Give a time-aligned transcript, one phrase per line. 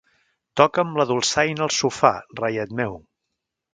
[0.61, 2.11] Toca'm la dolçaina al sofà,
[2.41, 2.97] reiet meu.